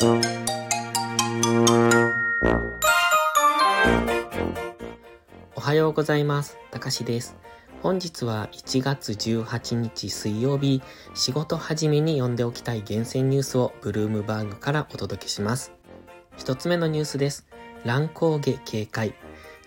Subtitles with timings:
[0.00, 0.20] お
[5.60, 6.56] はようございます。
[6.70, 7.36] たかしです。
[7.82, 10.82] 本日は1月18日水曜日、
[11.14, 15.72] 仕事始めに読んでおきたい厳選ニュースをブルームバーグからお届けします。
[16.36, 17.48] 一つ目のニュースです。
[17.84, 19.14] 乱高下警戒。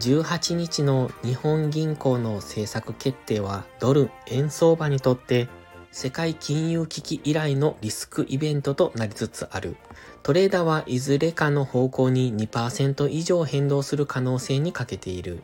[0.00, 5.48] 18日の日本銀行の政策決定はドル円相場にとって
[5.98, 9.78] 世界金融危機以来のリスクイベントとなりつつある。
[10.22, 15.42] トレーダーはいずれかの方向に2%以上変動する可能性にかけている。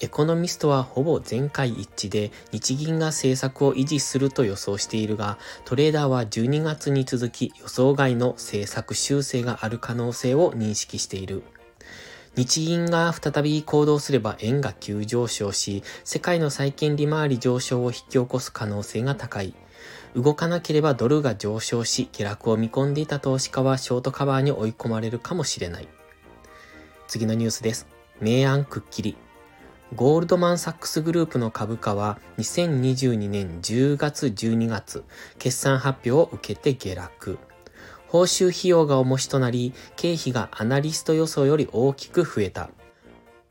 [0.00, 5.36] エコノミストはほぼ全会一致で日銀が政策を維持すると予想しているが、
[5.66, 11.42] トレーダーは12月に続き予想外の政策修正がある可能性を認識している。
[12.34, 19.52] 日銀が再び行動すれば円が急上昇し、世界の債券利回り上昇を引き起こす可能性が高い。
[20.14, 25.88] 動かなければドルが上昇し、下落を見込んでいた投資家はショートカバーに追い込まれるかもしれない。
[27.08, 27.86] 次のニュースです。
[28.20, 29.16] 明暗くっきり。
[29.94, 35.04] ゴールドマンサックスグループの株価は2022年10月12月、
[35.38, 37.38] 決算発表を受けて下落。
[38.08, 42.70] 報酬費用が重しとなり、経費がアナリスト予想より大きく増えた。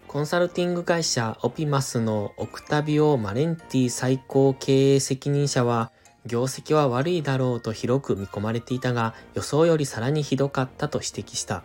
[0.07, 5.91] コンサルティング会社オピマスのオクタビオ・マレンティ最高経営責任者は、
[6.25, 11.63] 業績は悪いだろうと広く見込まれていたが、予想よりさらにひどかったと指摘した。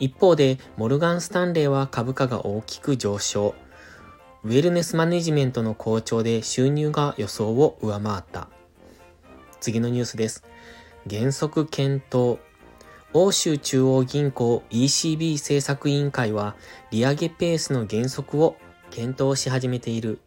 [0.00, 3.54] 一方で、モルガン・スタンレーは株価が大きく上昇。
[4.44, 8.48] ウェルネスマネジメントの好調で収入が予想を上回った。
[9.60, 10.44] 次のニュースです。
[11.08, 12.38] 原則検討。
[13.12, 16.54] 欧州中央銀行 ECB 政策委員会は
[16.90, 18.56] 利上げペースの原則を
[18.90, 20.20] 検討し始めている。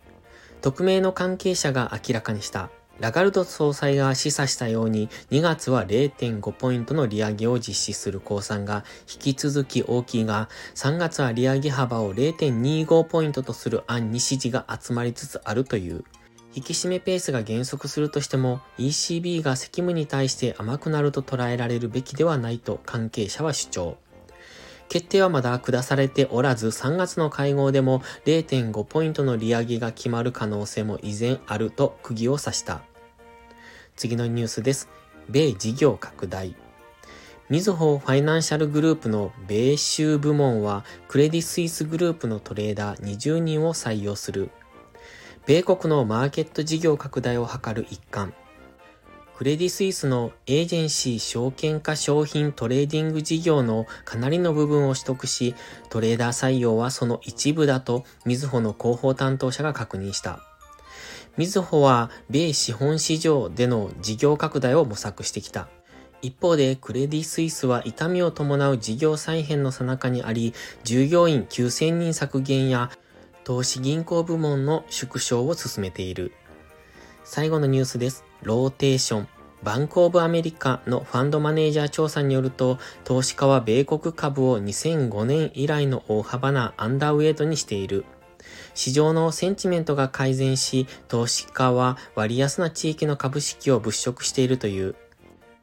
[0.62, 2.70] 匿名の関係者が明らかにした。
[3.00, 16.04] ラガルド総裁が示唆したように2月は0.5ポイントの利上げを実施する公算が引き続き大きいが3月は利上げ幅を0.25ポイントとする案に支持が集まりつつあるという。
[16.54, 23.98] 引き締めペースが減速するとしても ECB が責務に対して甘くなると捉えられるべきではないと関係者は主張。
[24.92, 32.82] 決定はまだ下されておらず3月の会合でも0.5ポイントの利上げが決まる可能性も依然あると釘を刺した。
[33.96, 34.90] 次のニュースです。
[35.30, 36.58] 米事業拡大。
[37.48, 44.50] みずほファイナンシャルグループの米州部門はクレディスイスグループのトレーダー20人を採用する。
[45.46, 48.34] 米国のマーケット事業拡大を図る一環。
[49.42, 55.56] クレディスイスのエージェンシー証券化商品トレーディング事業のかなりの部分を取得し、
[55.90, 60.42] トレーダー採用はその一部だと、みずほの広報担当者が確認した。
[61.38, 65.70] みずほは米資本市場での事業拡大を模索してきた。
[66.22, 70.54] 一方で、クレディスイスは痛みを伴う事業再編の最中にあり、
[70.84, 72.92] 従業員9000人削減や
[73.44, 76.32] 投資銀行部門の縮小を進めている。
[77.24, 78.24] 最後のニュースです。
[78.44, 79.28] ローテーション。
[79.64, 88.06] バンクオブアメリカのファンドマネージャー調査によると、投資家は米国株を2005年以来の大幅なアンダーウェイトにしている。
[88.74, 94.96] 市場のセンチメントが改善し、投資家は割安な地域の株式を物色しているという。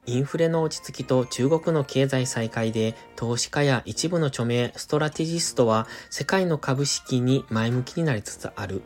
[0.07, 8.83] インフレの落ち着きと中国の経済再開で投資家や一部の著名ストラテジストは世界の株式に前向きになりつつある。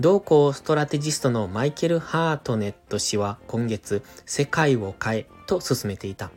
[0.00, 6.30] 同校ストラテジストのマイケル・ハートネット氏は今月世界を変えと進めていた。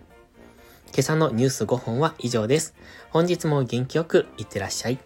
[0.88, 2.74] 今朝のニュース5本は以上です。
[3.12, 4.98] 本日も元気よくいってらっしゃい。